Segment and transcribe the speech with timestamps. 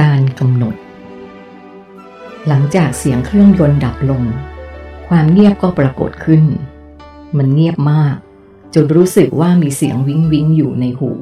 [0.00, 0.74] การกำหนด
[2.46, 4.22] หลังจากเสียงเครื่องยนต์ดับลง
[5.08, 6.42] ความเงียบก็ปรากฏขึ้น
[7.36, 8.16] มันเงียบมาก
[8.74, 11.12] จนรู้สึกว่ามีเสียงวิ้งวิ้งอยู่ในหู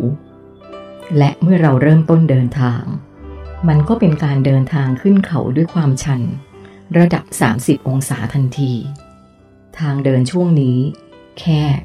[1.19, 2.83] และเมื่อเราเริ่มต้นเดินทาง
[3.69, 6.21] มันก็เป็นการเดินทางขึ้นเขาด้วยความชัน
[6.99, 7.25] ระดับ
[7.57, 8.73] 30 องศาทันที
[9.79, 10.79] ทางเดินช่วงนี้
[11.39, 11.45] แค
[11.79, 11.81] บ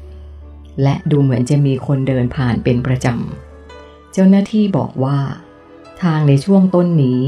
[0.82, 5.18] และดูเหมือนจะมีคนเดินผ่านเป็นประจำ เจ้าหน้าที่บอกว่า
[6.02, 7.22] ทางในช่วงต้นนี้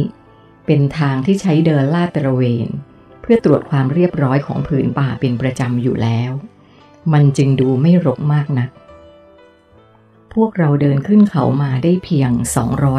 [0.66, 2.68] เป็นทางที่ใช้เดินลาดตระเวน
[3.20, 6.32] เพื่อตรวจความเรียบร้อยของผืนป่าเป็นประจำอยู่แล้ว
[7.12, 8.70] มันจึงดูไม่รกมากนัก
[10.34, 12.30] พวกเราเดินขึ้นเขามาได้เพียง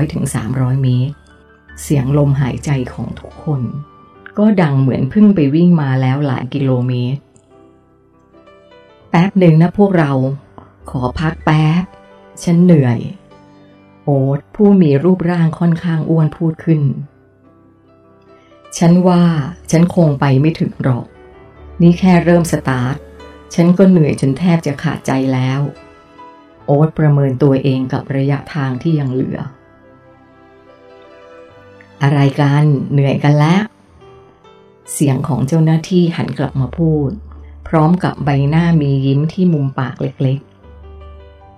[0.08, 1.16] 200-300 เมตร
[1.82, 3.62] เสียงลมหายใจของทุกคน
[4.38, 7.21] ก็ดังเหมือนเพิ่งไปวิ่งมาแล้วหลายกิโลเมตร
[9.10, 10.12] แป๊บหนึ่งนะพวกเรา
[10.91, 11.84] ขอพักแป๊บ
[12.44, 12.99] ฉันเหนื่อย
[14.03, 16.81] โอ๊ตผู้มีรูปร่างค่อนข้างอ้วนพูดขึ้น
[18.77, 19.23] ฉันว่า
[19.71, 21.05] ฉันคงไปไม่ถึงหรอก
[21.82, 22.96] นี่แค่เริ่มสตาร์ท
[23.54, 25.62] ฉันก็เหนื่อยจนแทบจะขาดใจแล้ว
[26.65, 29.40] โอ๊ตประเมินตัวเองกับระยะทางที่ยังเหลือ
[32.04, 33.62] อะไรกันเหนื่อยกันแล้ว
[34.93, 37.09] เสียงของเจ้าหน้าที่หันกลับมาพูด
[37.68, 40.40] พร้อมกับใบหน้ามียิ้มที่มุมปากเล็ก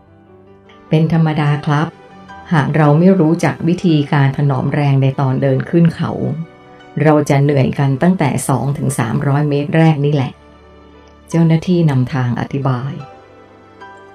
[0.05, 1.87] ๆ เป็นธรรมดาครับ
[2.53, 6.11] หากเราไม่รู้จักวิธีการถนอมแรงในตอนเดินขึ้นเขา
[7.03, 8.29] เราจะเหนื่อยกันตั้งแต่
[8.89, 10.31] 2-300 เมตรแรกนี่แหละ
[11.29, 12.93] เจ้าหน้าที่นำทางอธิบาย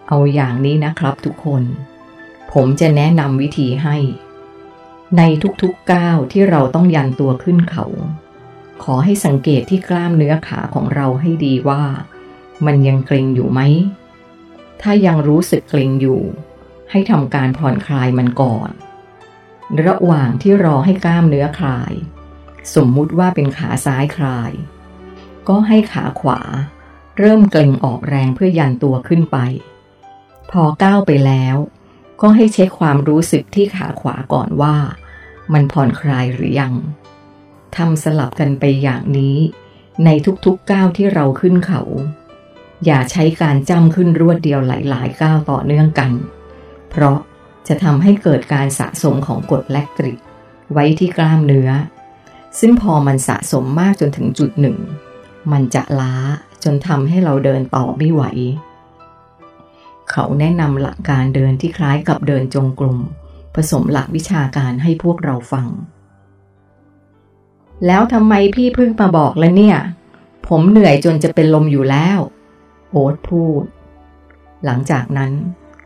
[0.08, 1.62] เอาอย่างนี้นะครับทุกคน
[2.52, 3.96] ผมจะแนะนำวิธีให้
[5.16, 5.22] ใน
[5.62, 7.86] ทุกๆก้าวที่เราต้องยันตัวขึ้นเขา
[8.82, 11.82] ขอให้สังเกตที่กล้ามเนื้อขาของเราให้ดีว่า
[12.66, 13.60] มันยังเกร็งอยู่ไหม
[14.82, 16.20] ถ้ายังรู้สึกเกร็งอยู่
[16.90, 18.70] ให้ทำการผ่อนคลายมันก่อน
[19.86, 21.92] ระหว่างที่รอให้กล้ามเนื้อคลาย
[22.74, 24.50] สมมุติว่าเป็นขาซ้ายคลาย
[25.48, 26.40] ก็ให้ขาขวา
[27.18, 29.38] เริ่มเกร็งออกแรงเพื่อยันตัวขึ้นไป
[30.50, 31.56] พอก้าวไปแล้ว
[32.20, 34.76] ก็ให้เช็คความรู้สึกที่ขาขวาก่อนว่า
[35.52, 36.74] มันผ่อนคลายหรือยัง
[37.76, 39.36] ทำสลับกันไปอย่างนี้
[40.04, 40.08] ใน
[40.44, 41.82] ทุกๆก้าวที่เราขึ้นเขา
[42.84, 46.10] อย่าใช้การจ้ำขึ้นรวดเดียวหลายๆก้าวต่อเนื่องกัน
[46.90, 47.18] เพราะ
[47.68, 50.18] จะทำให้เกิดการสะสมของกรดแลคตริก
[50.72, 51.70] ไว้ที่กล้ามเนื้อ
[52.58, 54.78] ซึ่งพอมันสะสมมากจนถึงจุดหนึ่ง
[55.52, 56.14] มันจะล้า
[56.64, 58.22] จนทำให้เราเดินต่อไม่ไหว
[60.10, 62.98] เขาแนะนำหลักการเดินที่คล้ายกับเดินจงกรม
[63.54, 65.66] ผสมหลักวิชาการให้พวกเราฟัง
[67.86, 69.78] แล้วทำไมพี่เพิ่งมาบอกแล้วเนี่ย
[70.48, 72.18] ผมเหนื่อยจนจะเป็นลมอยู่แล้ว
[72.90, 73.64] โอ๊ตพูด
[74.64, 75.32] หลังจากนั้น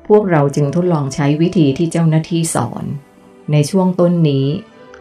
[0.09, 2.85] พวกเราจึงทดลองใช้วิธีที่เจ้าหน้าที่สอน
[3.53, 4.47] ในช่วงต้นนี้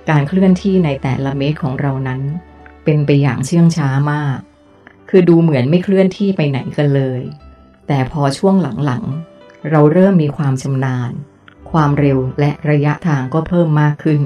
[0.10, 2.22] การเคลื่อนที่ในแต่ละเมตรของเรานั้น
[2.84, 4.40] เป็นไปอย่างเชื่องช้ามาก
[5.10, 7.22] คือดูเหมือนไม่เคลื่อนที่ไปไหนกันเลย
[7.88, 8.56] แต่พอช่วง
[8.86, 11.12] หลังๆ เราเริ่มมีความชำนาญ
[11.72, 14.22] ความเร็วและระยะทางก็เพิ่มมากขึ้น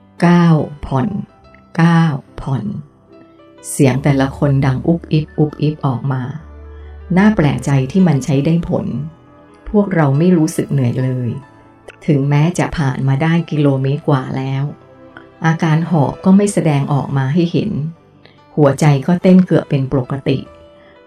[0.00, 0.86] 9.
[0.86, 1.08] ผ่อน
[1.74, 2.40] 9.
[2.40, 2.64] ผ่อน
[3.70, 6.22] เสียงแต่ละคนดังอุบอิบอุบอิบออกมา
[7.18, 8.86] น่าแปลกใจที่มันใช้ได้ผล
[9.70, 11.30] พวกเราไม่รู้สึกเหนื่อยเลย
[12.06, 14.64] ถึงแม้จะผ่านมาได้กิโลเมตรกว่าแล้ว
[15.46, 17.70] อาการหอบก็ไม่แสดงออกมาให้เห็น
[18.56, 20.38] หัวใจก็เต้นเกือบเป็นปกติ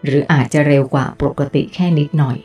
[0.04, 2.38] หรืออาจจะเร็วกว่าปกติแค่นิดหน่อย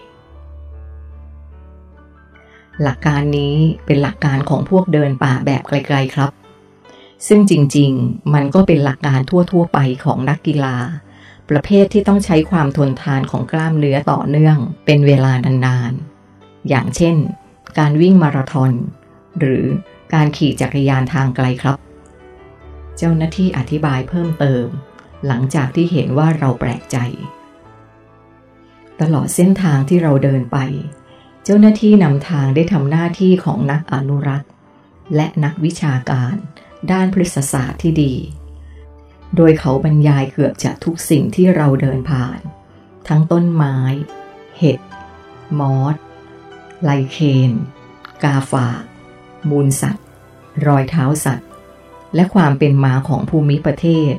[2.82, 3.54] หลักการนี้
[3.86, 6.30] เป็นหลักการของพวกเดินป่าแบบไกลๆครับ
[7.26, 10.76] ซึ่งจริงๆ มันก็เป็นหลักการทั่วๆไปของนักกีฬา
[11.50, 15.32] ประเภทที่ต้องใช้ความทนทานของกล้ามเนื้อต่อเนื่อง เป็นเวลา
[15.66, 17.16] นานๆ อย่างเช่น
[17.78, 18.72] การวิ่งมาราธอน
[19.40, 19.64] หรือ
[20.14, 21.76] การขี่จักรยานทางไกลครับ
[22.96, 24.66] เจ้าหน้าที่อธิบายเพิ่มเติม
[25.26, 26.96] หลังจากที่เห็นว่าเราแปลกใจ
[29.00, 30.58] ตลอดเส้นทางที่เราเดินไป
[31.44, 34.50] เจ้าหน้าที่นำทางได้ทำหน้าที่ของนักอนุรักษ์
[35.16, 36.34] และนักวิชาการ
[36.92, 38.14] ด้านพฤกษศาสตร์ที่ดี
[39.38, 42.40] โดยเขาบรรยายเกือบจะทุกสิ่งที่เราเดินผ่าน
[43.08, 43.76] ทั้งต้นไม้
[44.58, 44.78] เห็ด
[45.58, 45.96] มอส
[46.82, 47.18] ไลเค
[47.50, 47.52] น
[48.24, 48.82] กาฝาก
[49.50, 50.06] มูลสัตว์
[50.66, 51.48] รอยเท้าสัตว์
[52.14, 54.14] และความเป็นมาของภูมิประเทศ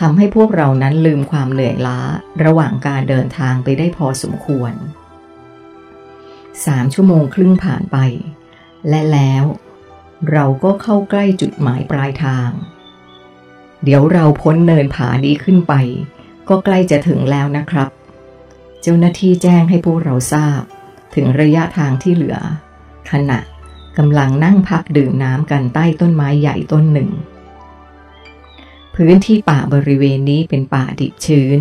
[0.00, 2.00] ทำให้พวกเรานั้นลืมความเหนื่อยล้า
[2.44, 4.72] ระหว่างการเดินทางไปได้พอสมควร
[6.66, 7.98] สามชั่วโมงครึ่งผ่านไป
[8.88, 9.44] และแล้ว
[10.32, 12.50] เราก็เข้าใกล้จุดหมายปลายทาง
[13.84, 15.74] เดี๋ยวเราพ้นเนินผานี้ขึ้นไป
[16.48, 17.88] ก็ใกล้จะถึงแล้วนะครับ
[18.82, 20.60] เจ้าหน้าที่แจ้งให้พวกเราทราบ
[21.14, 22.38] ถึงระยะทางที่เหลือ
[23.10, 23.38] ขณะ
[23.98, 27.10] กำลังนั่งพักดื่มน้ำกันใต้ต้นไม้ใหญ่ต้นหนึ่ง
[28.94, 31.60] พื้นที่ป่าบริเวณนี้เป็นป่าดิบชื้น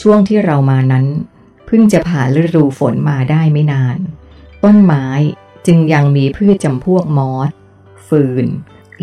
[0.00, 1.06] ช่วงที่เรามานั้น
[1.66, 3.96] เพิ่งจะผ่านฤดูฝนมาได้ไม่นาน
[4.64, 5.06] ต้นไม้
[5.66, 7.50] จึงยังมีพืชจำพวกมอส
[8.08, 8.46] ฟืน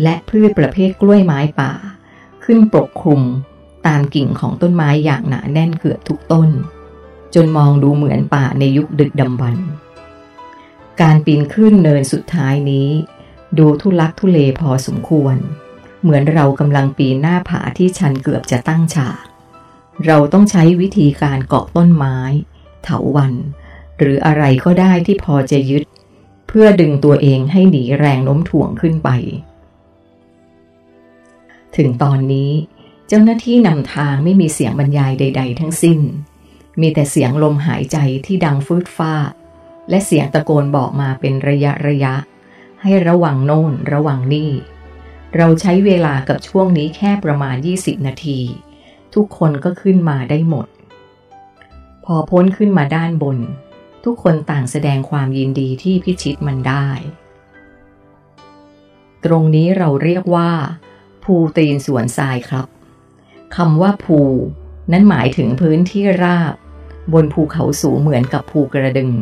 [0.02, 1.72] และพืชประเภทกล้วยไม้ป่า
[2.44, 3.22] ขึ้นปกคลุม
[3.86, 6.48] ตามกิ่งของต้นไม้อย่างหนาแน่นเกือบทุกต้น
[7.34, 9.66] จนมองดูเหมือนป่าในยุคดึกดำบรรพ์
[11.00, 12.88] การปีนขึ้นเนินสุดท้ายนี้
[13.58, 15.36] ดูทุลักทุเลพอสมควร
[16.02, 19.24] เหมือนเรากำลังปีนหน้าผาที่ชันเกือบจะตั้งฉาก
[20.06, 22.18] เราต้องใช้วิธีการเกาะต้นไม้
[22.82, 23.32] เถาวัน
[23.98, 25.82] หรืออะไรก็ได้ที่พอจะยึด
[26.48, 29.10] เพื่อดึงตัวเองให้หนีแรงโน้มถ่วงขึ้นไป
[31.76, 32.50] ถึงตอนนี้
[33.08, 36.00] เจ้าหน้าที่นำทางไม่มีเสียงบรรยายใด ๆ ทั้งสิ้น
[36.80, 39.14] มีแต่เสียงลมหายใจที่ดังฟืดฟ้า
[39.90, 42.14] และเสียงตะโกนบอกมาเป็นระยะระยะ
[42.82, 44.50] ให้ระวังโน่นระวังนี่
[45.36, 48.40] เราใช้เวลากับช่วงนี้แค่ประมาณ 20 นาที
[49.14, 50.66] ทุกคนก็ขึ้นมาได้หมด
[52.04, 53.38] พอพ้นขึ้นมาด้านบน
[54.04, 56.88] ทุกคนต่างแสดงความยินดีที่พิชิตมันได้
[59.24, 60.50] ตรงนี้เราเรียกว่า
[61.24, 62.66] ภูตีนสวนทรายครับ
[63.56, 64.20] คำว่าภู
[64.92, 66.54] นั้นหมายถึงพื้นที่ราบ
[67.12, 69.12] บนภูเขาสูงเหมือนกับภูกระดึง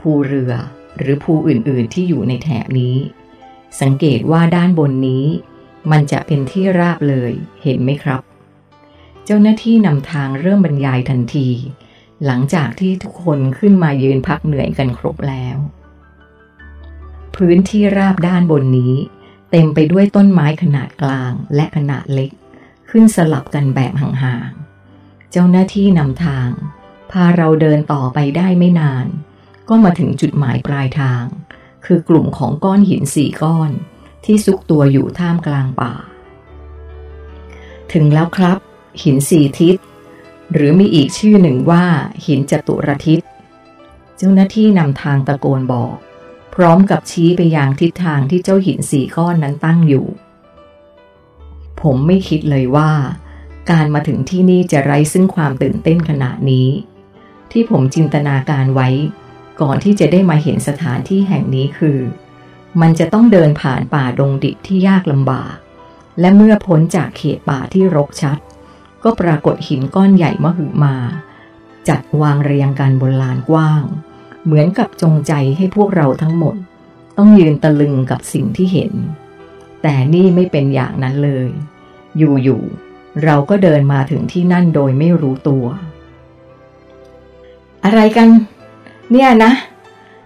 [0.00, 0.52] ภูเรือ
[0.98, 2.96] หรือภูอื่นๆที่อยู่ในแถบนี้
[3.80, 5.24] สังเกตว่าด้านบนนี้
[5.90, 7.32] มันจะเป็นที่ราบเลย
[7.62, 8.20] เห็นไหมครับ
[9.24, 11.48] เจ้าหน้าที่นำทางเริ่มบรรยายทันที
[12.24, 15.56] หลังจากที่ทุกคนขึ้นมายืนพักเหนื่อยกันครบแล้ว
[17.36, 18.94] พื้นที่ราบด้านบนนี้
[19.56, 22.30] เต็มไปด้วยต้นไม้ขนาดกลางและขนาดเล็ก
[22.90, 26.48] ขึ้นสลับกันแบบห่างๆ เจ้าหน้าที่นำทาง
[27.10, 29.06] พาเราเดินต่อไปได้ไม่นาน
[29.68, 31.24] ก็มาถึงจุดหมายปลายทาง
[31.84, 33.70] คือกลุ่มของก้อนหินสี่ก้อน
[34.24, 35.94] ที่ซุกตัวอยู่ท่ามกลางป่า
[37.92, 38.58] ถึงแล้วครับ
[39.02, 39.76] หินสี่ทิศ
[40.52, 41.84] หรือมีอีกชื่อหนึ่งว่า
[42.26, 43.20] หินจตุรทิศ
[44.16, 45.96] เจ้าหน้าที่นำทางตะโกนบอก
[46.54, 50.06] พร้อมกับชี้ไปยังทิศทางที่เจ้าหินสี่ก้อนนั้นตั้งอยู่
[51.80, 52.90] ผมไม่คิดเลยว่า
[53.70, 56.68] การมาถึงที่นี่จะไร้ซึ่งความตื่นเต้นขนาดนี้
[57.52, 58.88] ที่ผมจินตนาการไว้
[59.60, 61.98] ก่อนที่จะได้มาเห็นสถานที่แห่งนี้คือ
[62.80, 65.54] มันจะต้องเดินผ่านป่าดงดิบที่ยากลำบาก
[66.20, 68.38] และเมื่อพ้นจากเขตป่าที่รกชัด
[69.04, 70.96] ก็ปรากฏหินก้อนใหญ่มหึมา
[71.88, 73.82] จัดวางเรียงกันบนลานกว้าง
[74.44, 76.56] เหมือนกับจงใจให้พวกเราทั้งหมด
[77.18, 78.92] ต้องยืนตะลึงกับสิ่งที่เห็น
[79.82, 81.48] แต่นี่ไม่เป็นอย่างนั้นเลย
[82.18, 85.64] อยู่ๆเราก็เดินมาถึงที่นั่นโดยไม่รู้ตัว
[87.84, 88.28] อะไรกัน
[89.10, 89.52] เนี่ยนะ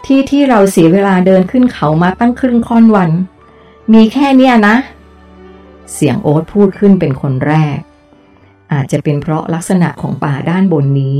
[0.05, 3.11] ที่ที่เราเสียเวลาเดินขึ้นเขามาตั้งครึ่งค่อนวัน
[3.93, 4.76] มีแค่เนี่ยนะ
[5.94, 7.79] เสียงโอ๊ตพูดขึ้นเป็นคนแรก
[8.73, 11.19] อาจจะเป็นเพราะลักษณะของป่าด้านบนนี้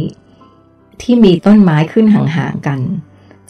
[1.03, 2.81] ที่มีต้นไม้ขึ้นห่างๆกัน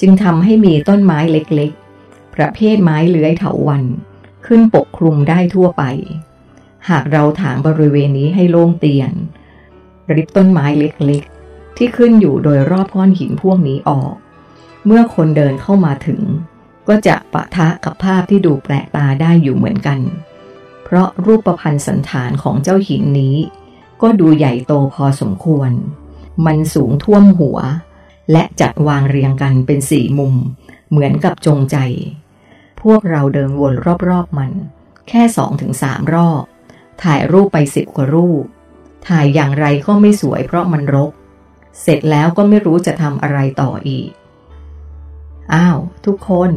[0.00, 3.84] จึงทำให้มีต้นไม้เล็กๆ ประเภทไม้เลื้อยเถาวัน
[4.46, 5.84] ขึ้นปกคลุมได้ทั่วไป
[6.88, 9.12] หากเราถางบริเวณนี้ให้โล่งเตียน
[10.14, 14.14] ริบต้นไม้เล็กๆ ที่ขึ้นอยู่โดยรอบก้อนหินพวกนี้ออก
[14.86, 16.20] เมื่อคนเดินเข้ามาถึง
[16.88, 20.00] ก็จะปะทะกับภาพที่ดูแปลกตาได้อยู่เหมือนกัน
[20.84, 23.36] เพราะรูปประพันธ์สันฐานของเจ้าหินนี้
[24.02, 25.70] ก็ดูใหญ่โตพอสมควร
[26.46, 27.58] มันสูงท่วมหัว
[28.32, 30.34] และจัดวางเรียงกันเป็นสี่มุม
[30.90, 31.76] เหมือนกับจงใจ
[32.82, 33.74] พวกเราเดินวน
[34.08, 34.52] รอบๆมัน
[35.08, 36.42] แค่สองถึงสามรอบ
[37.02, 38.44] ถ่ายรูปไปสิบกว่ารูป
[39.08, 41.10] ถ่ายอย่างไรก็ไม่สวยเพราะมันรก
[41.82, 44.08] เสร็จแล้วก็ไม่รู้จะทำอะไรต่ออีก
[45.54, 46.50] อ้าว ทุกคน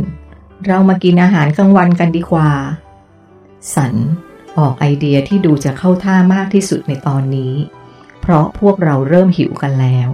[0.66, 2.50] เรามากินอาหารกลางวันกันดีกว่า
[3.76, 3.94] สัน
[4.58, 7.54] ออกไอเดียที่ดูจะเข้าท่ามากที่สุดในตอนนี้
[8.32, 10.10] ราะพวกเราเริ่มหิวกันแล้ว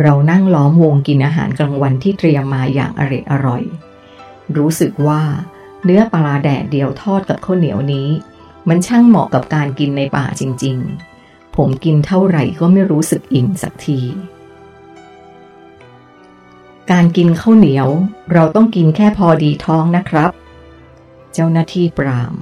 [0.00, 3.62] เรานั่งล้อมวงกินอาหารกลางวันที่เตรียมมาอย่างอร่อยอร่อย
[4.56, 5.22] รู้สึกว่า
[5.84, 8.08] เนื้อปลาแดดเดียวทอดกับข้าวเหนียวนี้
[8.68, 10.76] มันช่างเหมาะกับการกินในป่าจริง
[11.16, 14.00] ๆ ผมกินเท่าไหร่ก็ไม่รู้สึกอิ่มสักที
[16.90, 17.88] การกินข้าวเหนียว
[18.32, 20.30] เราต้องกินแค่พอดีท้องนะครับ
[21.32, 22.34] เจ้าหน้าที่ปราม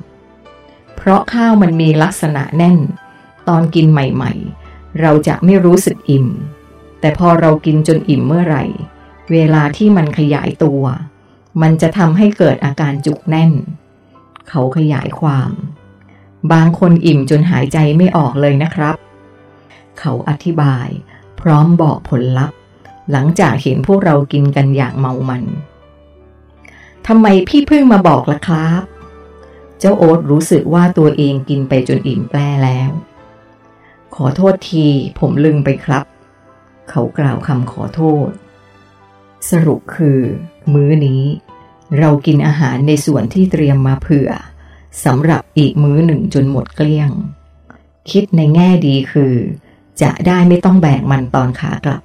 [0.96, 2.78] เพราะข้าวมันมีลักษณะแน่น
[3.48, 6.26] ตอนกินใหม่ๆ เราจะไม่รู้สึกอิ่ม
[7.00, 8.64] แต่พอเรากินจนอิ่มเมื่อไหร่
[9.32, 10.82] เวลาที่มันขยายตัว
[11.62, 13.52] มันจะทำให้เกิดอาการจุกแน่น
[14.48, 15.52] เขาขยายความ
[16.52, 18.96] บางคนอิ่มจนหายใจไม่ออกเลยนะครับ
[19.98, 20.88] เขาอธิบาย
[21.40, 22.58] พร้อมบอกผลลัพธ์
[23.10, 25.44] หลังจากเห็นพวกเรากินกันอย่างเมามัน
[27.06, 28.82] ทำไมพี่เพิ่งมาบอกล่ะครับ
[29.78, 32.90] เจ้าโอ๊ตรู้สึกว่าตัวเองกินไปจนอิ่มแปรแล้ว
[34.20, 34.86] ขอโทษที
[35.18, 36.04] ผมลืมไปครับ
[36.90, 38.28] เขากล่าวคำขอโทษ
[39.50, 40.20] สรุปคือ
[40.72, 41.22] มื้อนี้
[41.98, 44.30] เรากินอาหารในส่วนที่เตรียมมาเผื่อ
[45.04, 47.10] สำหรับอีกมื้อหนึ่งจนหมดเกลี้ยง
[48.10, 49.34] คิดในแง่ดีคือ
[50.02, 52.02] จะได้ไม่ต้องแบกมันตอนขากลับ